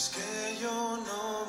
Sabes 0.00 0.16
que 0.16 0.62
yo 0.62 0.96
no 0.96 1.39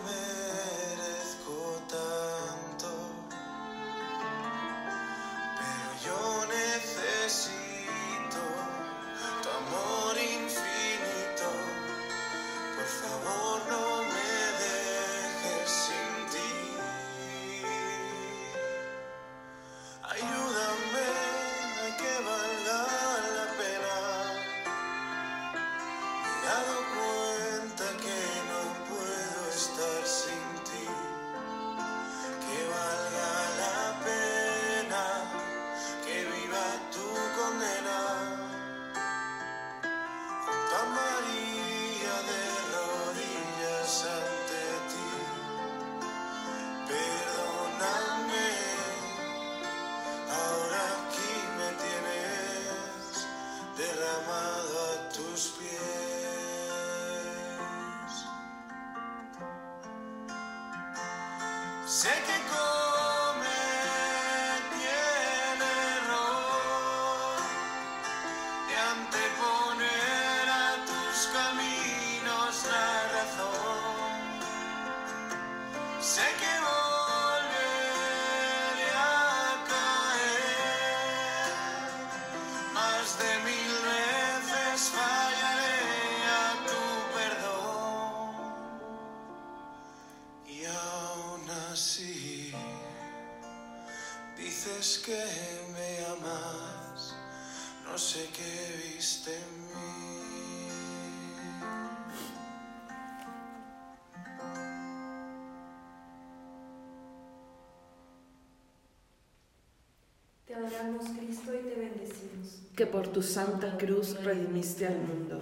por 112.91 113.07
tu 113.07 113.21
santa 113.21 113.77
cruz 113.77 114.21
redimiste 114.21 114.85
al 114.85 114.99
mundo. 114.99 115.41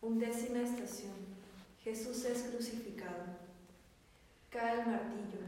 Undécima 0.00 0.60
estación. 0.60 1.12
Jesús 1.82 2.24
es 2.24 2.44
crucificado. 2.44 3.24
Cae 4.48 4.80
el 4.80 4.86
martillo. 4.86 5.40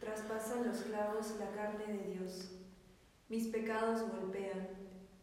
Traspasan 0.00 0.66
los 0.66 0.78
clavos 0.78 1.34
la 1.38 1.50
carne 1.50 1.92
de 1.92 2.14
Dios. 2.14 2.50
Mis 3.28 3.48
pecados 3.48 4.08
golpean. 4.10 4.68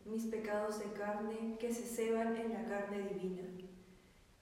Mis 0.06 0.26
pecados 0.26 0.80
de 0.80 0.92
carne 0.94 1.58
que 1.60 1.74
se 1.74 1.88
ceban 1.88 2.36
en 2.36 2.54
la 2.54 2.66
carne 2.66 3.10
divina. 3.10 3.42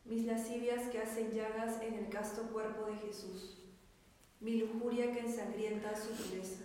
Mis 0.04 0.26
lascivias 0.26 0.90
que 0.90 1.00
hacen 1.00 1.32
llagas 1.32 1.82
en 1.82 1.94
el 1.94 2.10
casto 2.10 2.44
cuerpo 2.52 2.88
de 2.88 2.98
Jesús. 2.98 3.58
Mi 4.42 4.60
lujuria 4.60 5.14
que 5.14 5.22
ensangrienta 5.22 5.96
su 5.96 6.10
pureza. 6.10 6.64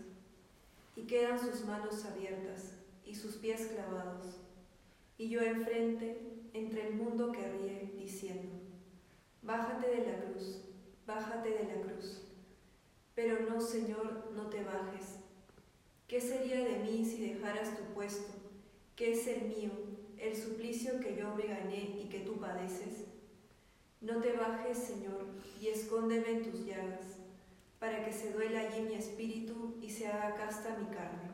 Y 0.97 1.03
quedan 1.03 1.39
sus 1.39 1.65
manos 1.65 2.05
abiertas 2.05 2.84
y 3.05 3.15
sus 3.15 3.37
pies 3.37 3.67
clavados. 3.67 4.41
Y 5.17 5.29
yo 5.29 5.41
enfrente, 5.41 6.19
entre 6.53 6.89
el 6.89 6.95
mundo 6.95 7.33
que 7.33 7.49
ríe, 7.49 7.95
diciendo, 7.97 8.65
Bájate 9.43 9.89
de 9.89 10.07
la 10.07 10.21
cruz, 10.21 10.63
bájate 11.07 11.51
de 11.51 11.65
la 11.65 11.83
cruz. 11.83 12.23
Pero 13.15 13.49
no, 13.49 13.61
Señor, 13.61 14.33
no 14.35 14.49
te 14.49 14.65
bajes. 14.65 15.19
¿Qué 16.09 16.19
sería 16.21 16.65
de 16.65 16.79
mí 16.79 17.05
si 17.05 17.29
dejaras 17.29 17.77
tu 17.77 17.85
puesto, 17.93 18.33
que 18.97 19.13
es 19.13 19.27
el 19.27 19.49
mío, 19.49 19.71
el 20.17 20.35
suplicio 20.35 20.99
que 21.01 21.15
yo 21.15 21.35
me 21.35 21.47
gané 21.47 22.01
y 22.03 22.09
que 22.09 22.21
tú 22.21 22.39
padeces? 22.41 23.05
No 24.01 24.21
te 24.21 24.33
bajes, 24.33 24.79
Señor, 24.79 25.27
y 25.61 25.69
escóndeme 25.69 26.31
en 26.31 26.51
tus 26.51 26.65
llagas, 26.65 27.19
para 27.79 28.03
que 28.03 28.13
se 28.13 28.33
duela 28.33 28.61
allí 28.61 28.83
mi 28.83 28.95
espíritu 28.95 29.77
y 29.83 29.91
se 29.91 30.07
haga 30.07 30.35
casta 30.37 30.79
mi 30.79 30.87
carne. 30.87 31.34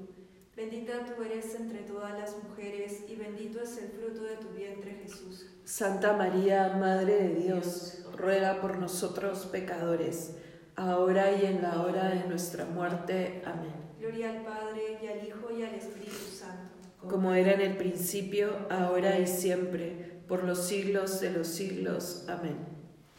Bendita 0.61 1.03
tú 1.03 1.23
eres 1.23 1.55
entre 1.55 1.79
todas 1.79 2.13
las 2.19 2.37
mujeres 2.43 3.05
y 3.09 3.15
bendito 3.15 3.63
es 3.63 3.79
el 3.79 3.89
fruto 3.89 4.21
de 4.21 4.35
tu 4.35 4.49
vientre 4.49 4.91
Jesús. 4.91 5.47
Santa 5.63 6.13
María, 6.13 6.77
Madre 6.79 7.15
de 7.15 7.35
Dios, 7.35 8.05
ruega 8.15 8.61
por 8.61 8.77
nosotros 8.77 9.47
pecadores, 9.47 10.35
ahora 10.75 11.31
y 11.31 11.47
en 11.47 11.63
la 11.63 11.81
hora 11.81 12.09
de 12.09 12.27
nuestra 12.27 12.65
muerte. 12.65 13.41
Amén. 13.43 13.73
Gloria 13.99 14.29
al 14.29 14.43
Padre 14.43 14.99
y 15.01 15.07
al 15.07 15.27
Hijo 15.27 15.49
y 15.51 15.63
al 15.63 15.73
Espíritu 15.73 16.29
Santo. 16.31 16.77
Como 17.09 17.33
era 17.33 17.53
en 17.53 17.61
el 17.61 17.75
principio, 17.75 18.51
ahora 18.69 19.17
y 19.17 19.25
siempre, 19.25 20.21
por 20.27 20.43
los 20.43 20.67
siglos 20.67 21.21
de 21.21 21.31
los 21.31 21.47
siglos. 21.47 22.25
Amén. 22.29 22.57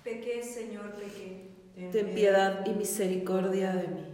Pequé, 0.04 0.44
Señor, 0.44 0.92
pequé. 0.92 1.50
Ten 1.90 2.14
piedad 2.14 2.64
y 2.66 2.70
misericordia 2.74 3.72
de 3.72 3.88
mí. 3.88 4.11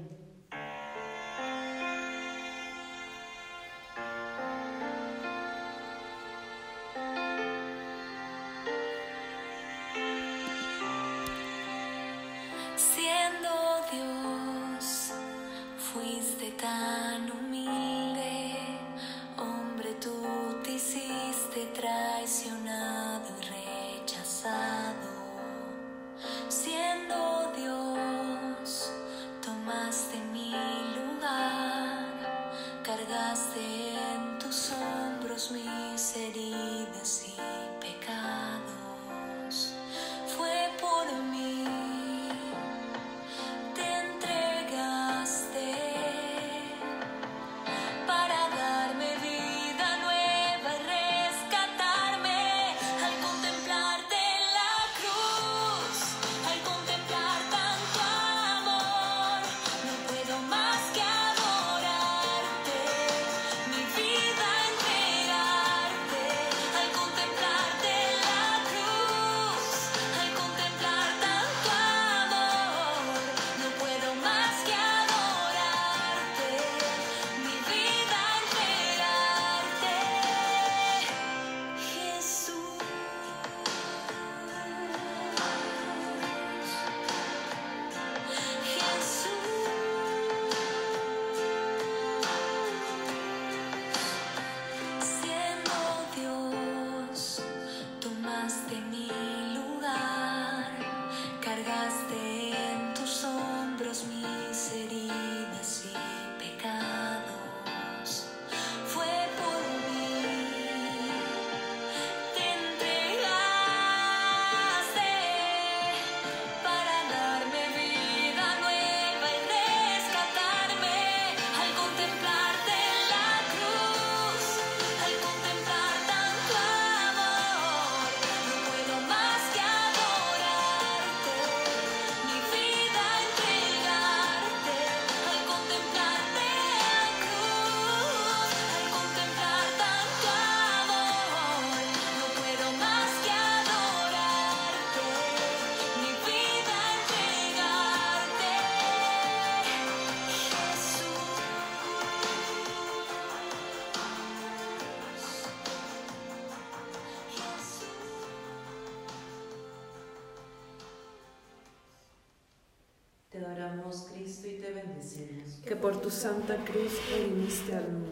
Por 165.80 166.00
tu 166.00 166.10
santa 166.10 166.56
cruz 166.56 166.92
redimiste 167.10 167.74
al. 167.74 168.07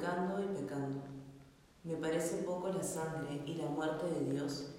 Pecando 0.00 0.42
y 0.42 0.46
pecando. 0.56 1.02
Me 1.84 1.96
parece 1.96 2.38
poco 2.38 2.68
la 2.68 2.82
sangre 2.82 3.42
y 3.44 3.54
la 3.54 3.66
muerte 3.66 4.06
de 4.06 4.32
Dios. 4.32 4.70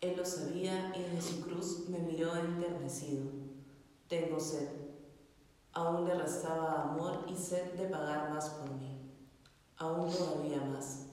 Él 0.00 0.16
lo 0.16 0.24
sabía 0.24 0.92
y 0.94 1.02
desde 1.02 1.22
su 1.22 1.40
cruz 1.42 1.88
me 1.88 1.98
miró 1.98 2.34
enternecido. 2.36 3.24
Tengo 4.08 4.38
sed. 4.38 4.68
Aún 5.72 6.06
le 6.06 6.14
restaba 6.14 6.82
amor 6.82 7.24
y 7.28 7.34
sed 7.34 7.72
de 7.74 7.86
pagar 7.86 8.30
más 8.30 8.50
por 8.50 8.70
mí. 8.74 8.98
Aún 9.78 10.12
todavía 10.12 10.60
más. 10.60 11.06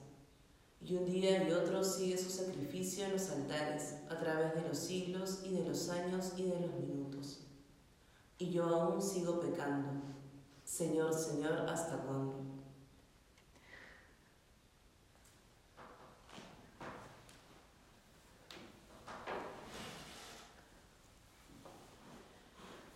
Y 0.82 0.96
un 0.96 1.06
día 1.06 1.48
y 1.48 1.52
otro 1.52 1.82
sigue 1.82 2.18
su 2.18 2.30
sacrificio 2.30 3.06
en 3.06 3.12
los 3.12 3.30
altares, 3.30 3.96
a 4.10 4.18
través 4.18 4.54
de 4.54 4.68
los 4.68 4.78
siglos 4.78 5.40
y 5.44 5.54
de 5.54 5.68
los 5.68 5.88
años 5.88 6.32
y 6.36 6.44
de 6.44 6.60
los 6.60 6.74
minutos. 6.74 7.46
Y 8.38 8.50
yo 8.50 8.64
aún 8.64 9.00
sigo 9.00 9.40
pecando. 9.40 9.88
Señor, 10.64 11.12
Señor, 11.12 11.66
¿hasta 11.68 11.98
cuándo? 11.98 12.49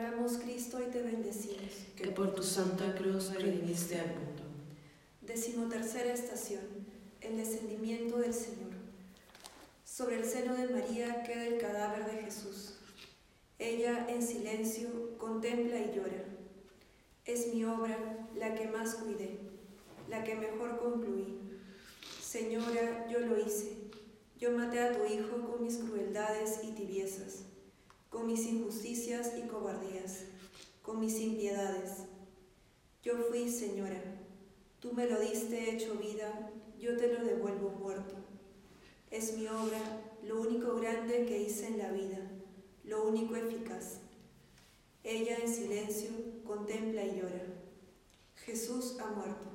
Adoramos, 0.00 0.38
Cristo, 0.38 0.80
y 0.80 0.90
te 0.90 1.02
bendecimos. 1.02 1.60
que 1.96 2.08
por 2.08 2.34
tu 2.34 2.42
santa 2.42 2.94
cruz 2.94 3.32
redimiste 3.34 4.00
al 4.00 4.08
mundo. 4.08 4.42
Decimotercera 5.20 6.12
estación. 6.12 6.62
El 7.20 7.36
descendimiento 7.36 8.18
del 8.18 8.32
Señor. 8.32 8.70
Sobre 9.84 10.16
el 10.16 10.24
seno 10.24 10.54
de 10.54 10.68
María 10.68 11.22
queda 11.22 11.46
el 11.46 11.58
cadáver 11.58 12.06
de 12.06 12.22
Jesús. 12.22 12.74
Ella, 13.58 14.06
en 14.08 14.22
silencio, 14.22 14.88
contempla 15.18 15.78
y 15.78 15.94
llora. 15.94 16.24
Es 17.26 17.52
mi 17.52 17.64
obra 17.64 17.98
la 18.34 18.54
que 18.54 18.68
más 18.68 18.94
cuidé, 18.94 19.38
la 20.08 20.24
que 20.24 20.34
mejor 20.34 20.78
concluí. 20.80 21.38
Señora, 22.22 23.06
yo 23.10 23.20
lo 23.20 23.38
hice. 23.38 23.76
Yo 24.38 24.52
maté 24.52 24.80
a 24.80 24.92
tu 24.96 25.04
hijo 25.04 25.46
con 25.46 25.62
mis 25.62 25.76
crueldades 25.76 26.60
y 26.64 26.72
tibiezas, 26.72 27.42
con 28.10 28.26
mis 28.26 28.44
injusticias 28.44 29.32
y 29.38 29.48
cobardías, 29.48 30.24
con 30.82 31.00
mis 31.00 31.18
impiedades. 31.20 32.04
Yo 33.02 33.16
fui, 33.16 33.48
Señora. 33.48 34.02
Tú 34.80 34.92
me 34.92 35.06
lo 35.06 35.20
diste 35.20 35.70
hecho 35.70 35.94
vida, 35.94 36.50
yo 36.78 36.96
te 36.96 37.12
lo 37.12 37.24
devuelvo 37.24 37.70
muerto. 37.70 38.16
Es 39.10 39.36
mi 39.36 39.46
obra 39.46 39.78
lo 40.22 40.40
único 40.40 40.76
grande 40.76 41.24
que 41.26 41.40
hice 41.40 41.68
en 41.68 41.78
la 41.78 41.92
vida, 41.92 42.18
lo 42.84 43.06
único 43.06 43.36
eficaz. 43.36 43.98
Ella 45.04 45.36
en 45.36 45.52
silencio 45.52 46.10
contempla 46.44 47.04
y 47.04 47.20
llora. 47.20 47.44
Jesús 48.36 48.96
ha 49.00 49.06
muerto. 49.10 49.48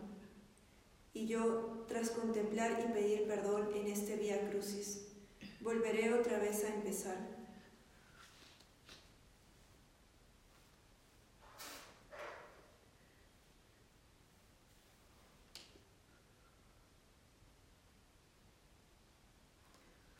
Y 1.13 1.27
yo, 1.27 1.85
tras 1.87 2.11
contemplar 2.11 2.85
y 2.87 2.93
pedir 2.93 3.27
perdón 3.27 3.69
en 3.73 3.87
este 3.87 4.15
Vía 4.15 4.49
Crucis, 4.49 5.07
volveré 5.61 6.13
otra 6.13 6.39
vez 6.39 6.63
a 6.63 6.73
empezar. 6.73 7.34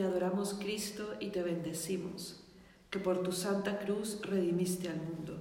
Adoramos 0.00 0.54
Cristo 0.54 1.14
y 1.20 1.28
te 1.28 1.42
bendecimos, 1.42 2.40
que 2.90 2.98
por 2.98 3.22
tu 3.22 3.32
santa 3.32 3.78
cruz 3.78 4.20
redimiste 4.22 4.88
al 4.88 4.96
mundo. 4.96 5.38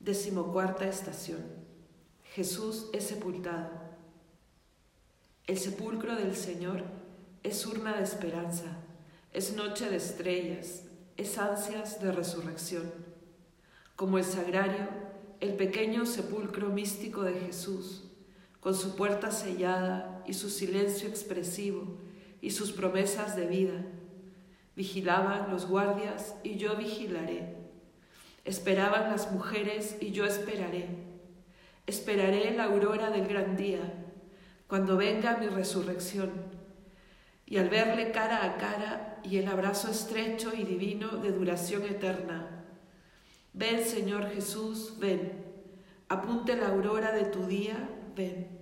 Decimocuarta 0.00 0.88
estación. 0.88 1.40
Jesús 2.34 2.88
es 2.92 3.04
sepultado. 3.04 3.70
El 5.46 5.58
sepulcro 5.58 6.16
del 6.16 6.34
Señor 6.34 6.82
es 7.42 7.66
urna 7.66 7.96
de 7.96 8.04
esperanza, 8.04 8.76
es 9.32 9.54
noche 9.56 9.90
de 9.90 9.96
estrellas, 9.96 10.84
es 11.16 11.38
ansias 11.38 12.00
de 12.00 12.12
resurrección. 12.12 12.92
Como 13.96 14.18
el 14.18 14.24
sagrario, 14.24 14.88
el 15.40 15.54
pequeño 15.54 16.06
sepulcro 16.06 16.68
místico 16.68 17.22
de 17.22 17.34
Jesús, 17.34 18.04
con 18.60 18.74
su 18.74 18.94
puerta 18.96 19.30
sellada 19.30 20.22
y 20.26 20.34
su 20.34 20.48
silencio 20.48 21.08
expresivo 21.08 21.98
y 22.42 22.50
sus 22.50 22.72
promesas 22.72 23.34
de 23.36 23.46
vida. 23.46 23.86
Vigilaban 24.76 25.50
los 25.50 25.66
guardias 25.66 26.34
y 26.42 26.56
yo 26.56 26.76
vigilaré. 26.76 27.56
Esperaban 28.44 29.10
las 29.10 29.30
mujeres 29.30 29.96
y 30.00 30.10
yo 30.10 30.26
esperaré. 30.26 30.88
Esperaré 31.86 32.50
la 32.50 32.64
aurora 32.64 33.10
del 33.10 33.26
gran 33.26 33.56
día, 33.56 33.80
cuando 34.66 34.96
venga 34.96 35.38
mi 35.38 35.46
resurrección. 35.46 36.30
Y 37.46 37.58
al 37.58 37.68
verle 37.68 38.10
cara 38.10 38.44
a 38.44 38.56
cara 38.56 39.20
y 39.22 39.36
el 39.36 39.46
abrazo 39.46 39.90
estrecho 39.90 40.52
y 40.54 40.64
divino 40.64 41.08
de 41.18 41.30
duración 41.30 41.84
eterna. 41.84 42.64
Ven, 43.52 43.84
Señor 43.84 44.30
Jesús, 44.30 44.98
ven. 44.98 45.44
Apunte 46.08 46.56
la 46.56 46.68
aurora 46.68 47.12
de 47.12 47.24
tu 47.24 47.46
día, 47.46 47.88
ven. 48.16 48.61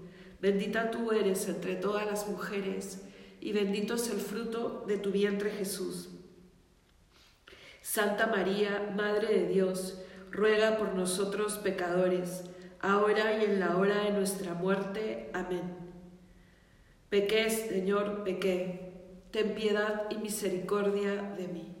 Bendita 0.41 0.89
tú 0.89 1.11
eres 1.11 1.47
entre 1.47 1.75
todas 1.75 2.05
las 2.07 2.27
mujeres, 2.27 3.03
y 3.39 3.53
bendito 3.53 3.93
es 3.93 4.09
el 4.09 4.19
fruto 4.19 4.83
de 4.87 4.97
tu 4.97 5.11
vientre 5.11 5.51
Jesús. 5.51 6.09
Santa 7.81 8.25
María, 8.25 8.91
Madre 8.95 9.39
de 9.39 9.47
Dios, 9.47 10.01
ruega 10.31 10.77
por 10.77 10.95
nosotros 10.95 11.59
pecadores, 11.59 12.43
ahora 12.79 13.37
y 13.37 13.45
en 13.45 13.59
la 13.59 13.77
hora 13.77 14.05
de 14.05 14.11
nuestra 14.11 14.55
muerte. 14.55 15.29
Amén. 15.33 15.77
Pequé, 17.09 17.49
Señor, 17.49 18.23
pequé. 18.23 18.93
Ten 19.29 19.53
piedad 19.53 20.07
y 20.09 20.15
misericordia 20.17 21.21
de 21.37 21.47
mí. 21.49 21.80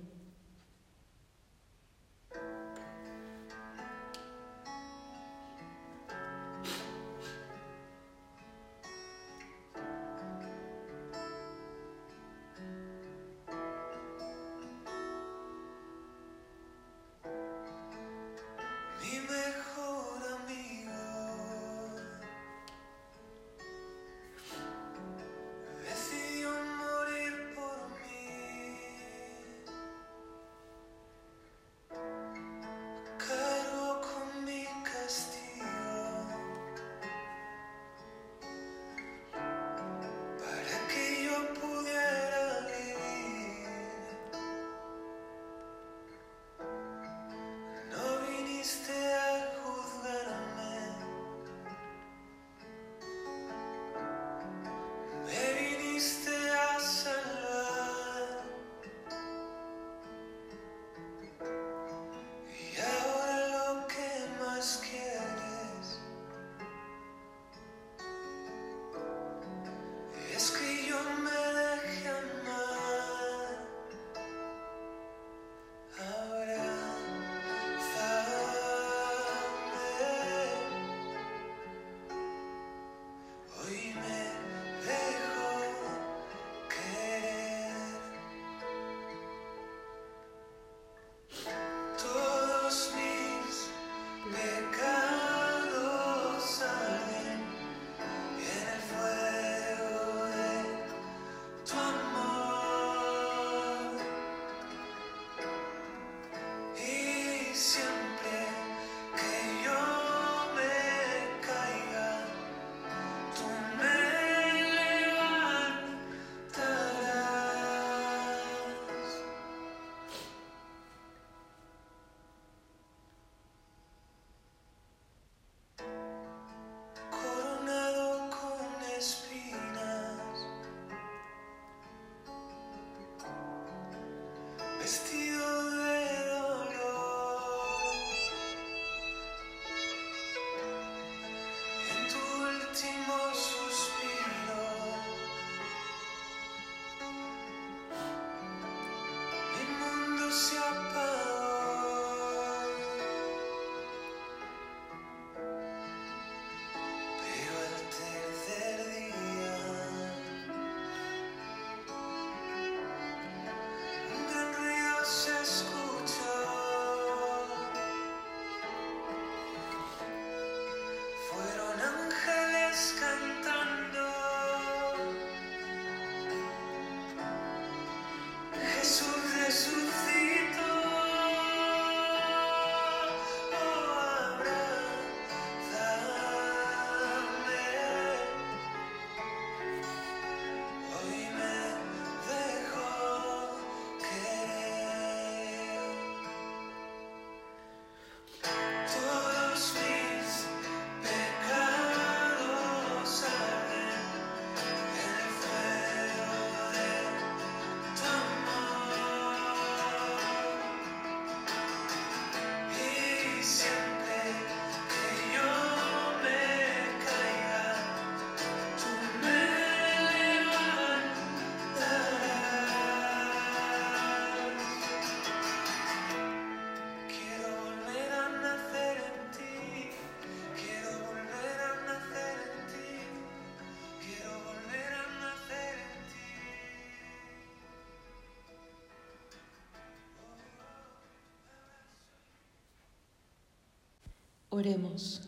Oremos. 244.53 245.21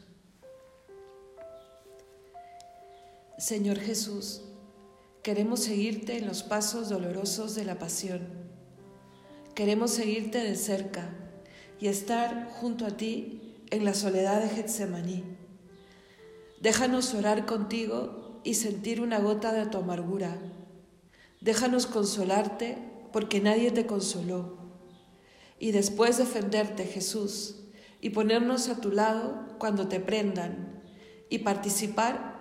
Señor 3.38 3.80
Jesús, 3.80 4.42
queremos 5.24 5.62
seguirte 5.62 6.18
en 6.18 6.28
los 6.28 6.44
pasos 6.44 6.90
dolorosos 6.90 7.56
de 7.56 7.64
la 7.64 7.80
pasión. 7.80 8.28
Queremos 9.56 9.92
seguirte 9.92 10.40
de 10.40 10.58
cerca 10.58 11.10
y 11.80 11.88
estar 11.88 12.50
junto 12.50 12.86
a 12.86 12.98
ti 12.98 13.64
en 13.72 13.86
la 13.86 13.94
soledad 13.94 14.42
de 14.42 14.50
Getsemaní. 14.50 15.24
Déjanos 16.60 17.14
orar 17.14 17.46
contigo 17.46 18.42
y 18.44 18.56
sentir 18.56 19.00
una 19.00 19.20
gota 19.20 19.54
de 19.54 19.68
tu 19.68 19.78
amargura. 19.78 20.38
Déjanos 21.40 21.86
consolarte 21.86 22.78
porque 23.14 23.40
nadie 23.40 23.72
te 23.72 23.86
consoló. 23.86 24.58
Y 25.60 25.72
después 25.72 26.18
defenderte, 26.18 26.84
Jesús, 26.84 27.63
y 28.04 28.10
ponernos 28.10 28.68
a 28.68 28.82
tu 28.82 28.92
lado 28.92 29.46
cuando 29.58 29.88
te 29.88 30.02
prendan 30.02 30.84
y 31.30 31.40
participar 31.40 32.36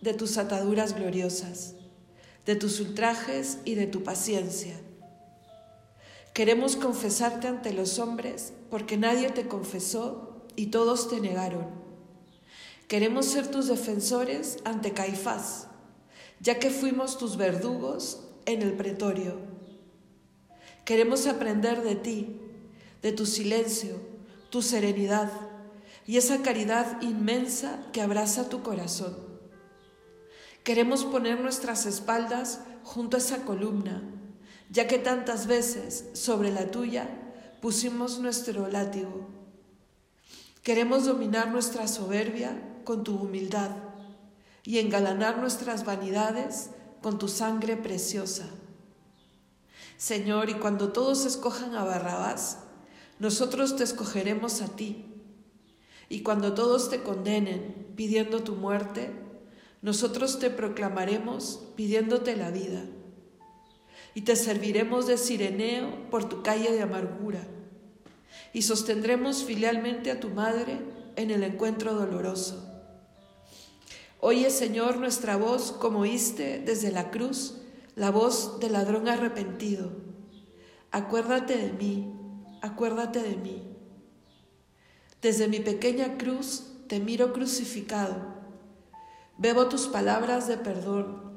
de 0.00 0.14
tus 0.14 0.38
ataduras 0.38 0.94
gloriosas, 0.94 1.74
de 2.46 2.54
tus 2.54 2.78
ultrajes 2.78 3.58
y 3.64 3.74
de 3.74 3.88
tu 3.88 4.04
paciencia. 4.04 4.80
Queremos 6.32 6.76
confesarte 6.76 7.48
ante 7.48 7.72
los 7.72 7.98
hombres 7.98 8.52
porque 8.70 8.96
nadie 8.96 9.30
te 9.30 9.48
confesó 9.48 10.46
y 10.54 10.66
todos 10.66 11.08
te 11.08 11.20
negaron. 11.20 11.66
Queremos 12.86 13.26
ser 13.26 13.48
tus 13.48 13.66
defensores 13.66 14.58
ante 14.62 14.92
Caifás, 14.92 15.66
ya 16.38 16.60
que 16.60 16.70
fuimos 16.70 17.18
tus 17.18 17.36
verdugos 17.36 18.28
en 18.46 18.62
el 18.62 18.74
pretorio. 18.74 19.40
Queremos 20.84 21.26
aprender 21.26 21.82
de 21.82 21.96
ti, 21.96 22.36
de 23.02 23.10
tu 23.10 23.26
silencio, 23.26 24.09
tu 24.50 24.62
serenidad 24.62 25.30
y 26.06 26.16
esa 26.16 26.42
caridad 26.42 27.00
inmensa 27.02 27.86
que 27.92 28.02
abraza 28.02 28.48
tu 28.48 28.62
corazón. 28.62 29.16
Queremos 30.64 31.04
poner 31.04 31.40
nuestras 31.40 31.86
espaldas 31.86 32.60
junto 32.82 33.16
a 33.16 33.20
esa 33.20 33.44
columna, 33.44 34.02
ya 34.70 34.86
que 34.86 34.98
tantas 34.98 35.46
veces 35.46 36.06
sobre 36.12 36.50
la 36.50 36.70
tuya 36.70 37.08
pusimos 37.60 38.18
nuestro 38.18 38.68
látigo. 38.68 39.28
Queremos 40.62 41.06
dominar 41.06 41.48
nuestra 41.48 41.88
soberbia 41.88 42.60
con 42.84 43.04
tu 43.04 43.16
humildad 43.16 43.70
y 44.64 44.78
engalanar 44.78 45.38
nuestras 45.38 45.84
vanidades 45.84 46.70
con 47.02 47.18
tu 47.18 47.28
sangre 47.28 47.76
preciosa. 47.76 48.46
Señor, 49.96 50.50
y 50.50 50.54
cuando 50.54 50.92
todos 50.92 51.24
escojan 51.24 51.74
a 51.74 51.84
Barrabás, 51.84 52.58
nosotros 53.20 53.76
te 53.76 53.84
escogeremos 53.84 54.62
a 54.62 54.68
ti. 54.74 55.04
Y 56.08 56.22
cuando 56.22 56.54
todos 56.54 56.90
te 56.90 57.02
condenen 57.02 57.92
pidiendo 57.94 58.42
tu 58.42 58.56
muerte, 58.56 59.10
nosotros 59.82 60.38
te 60.38 60.48
proclamaremos 60.48 61.60
pidiéndote 61.76 62.34
la 62.34 62.50
vida. 62.50 62.82
Y 64.14 64.22
te 64.22 64.36
serviremos 64.36 65.06
de 65.06 65.18
sireneo 65.18 66.10
por 66.10 66.28
tu 66.30 66.42
calle 66.42 66.72
de 66.72 66.80
amargura. 66.80 67.46
Y 68.54 68.62
sostendremos 68.62 69.44
filialmente 69.44 70.10
a 70.10 70.18
tu 70.18 70.30
madre 70.30 70.80
en 71.16 71.30
el 71.30 71.44
encuentro 71.44 71.94
doloroso. 71.94 72.66
Oye, 74.18 74.50
Señor, 74.50 74.96
nuestra 74.96 75.36
voz 75.36 75.72
como 75.72 76.00
oíste 76.00 76.58
desde 76.64 76.90
la 76.90 77.10
cruz, 77.10 77.58
la 77.96 78.10
voz 78.10 78.60
del 78.60 78.72
ladrón 78.72 79.08
arrepentido. 79.08 79.92
Acuérdate 80.90 81.56
de 81.58 81.72
mí 81.72 82.19
acuérdate 82.62 83.22
de 83.22 83.36
mí. 83.36 83.62
Desde 85.22 85.48
mi 85.48 85.60
pequeña 85.60 86.16
cruz 86.16 86.64
te 86.88 87.00
miro 87.00 87.32
crucificado. 87.32 88.16
Bebo 89.36 89.68
tus 89.68 89.86
palabras 89.86 90.48
de 90.48 90.56
perdón. 90.56 91.30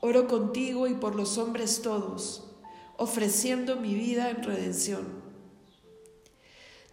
Oro 0.00 0.28
contigo 0.28 0.86
y 0.86 0.94
por 0.94 1.14
los 1.14 1.38
hombres 1.38 1.82
todos, 1.82 2.50
ofreciendo 2.96 3.76
mi 3.76 3.94
vida 3.94 4.30
en 4.30 4.42
redención. 4.42 5.24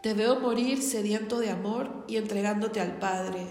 Te 0.01 0.13
veo 0.13 0.39
morir 0.39 0.81
sediento 0.81 1.39
de 1.39 1.51
amor 1.51 2.05
y 2.07 2.17
entregándote 2.17 2.79
al 2.79 2.97
Padre. 2.97 3.45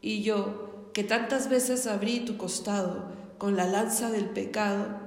Y 0.00 0.22
yo, 0.22 0.90
que 0.92 1.02
tantas 1.02 1.48
veces 1.48 1.86
abrí 1.86 2.20
tu 2.20 2.36
costado 2.36 3.10
con 3.38 3.56
la 3.56 3.66
lanza 3.66 4.10
del 4.10 4.26
pecado, 4.30 5.00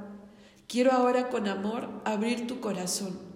quiero 0.67 0.91
ahora 0.91 1.29
con 1.29 1.47
amor 1.47 1.89
abrir 2.03 2.45
tu 2.45 2.59
corazón 2.59 3.28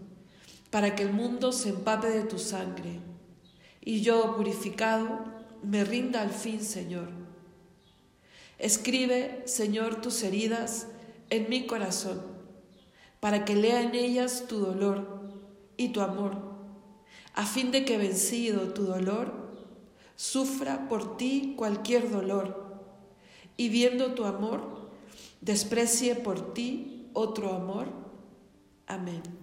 para 0.74 0.96
que 0.96 1.04
el 1.04 1.14
mundo 1.14 1.52
se 1.52 1.70
empape 1.70 2.10
de 2.10 2.24
tu 2.24 2.40
sangre, 2.40 3.00
y 3.80 4.02
yo, 4.02 4.36
purificado, 4.36 5.20
me 5.62 5.84
rinda 5.84 6.20
al 6.24 6.32
fin, 6.32 6.64
Señor. 6.64 7.10
Escribe, 8.58 9.44
Señor, 9.46 10.02
tus 10.02 10.24
heridas 10.24 10.88
en 11.30 11.48
mi 11.48 11.68
corazón, 11.68 12.24
para 13.20 13.46
que 13.46 13.56
lea 13.56 13.84
en 13.84 13.94
ellas 13.94 14.46
tu 14.48 14.62
dolor 14.62 15.30
y 15.78 15.90
tu 15.90 16.02
amor, 16.02 16.42
a 17.36 17.46
fin 17.46 17.70
de 17.70 17.86
que 17.86 18.00
vencido 18.00 18.74
tu 18.74 18.86
dolor, 18.86 19.32
sufra 20.16 20.90
por 20.90 21.18
ti 21.18 21.54
cualquier 21.56 22.10
dolor, 22.10 22.82
y 23.58 23.70
viendo 23.70 24.16
tu 24.16 24.26
amor, 24.26 24.90
desprecie 25.40 26.16
por 26.16 26.56
ti 26.56 27.12
otro 27.14 27.54
amor. 27.54 27.90
Amén. 28.88 29.43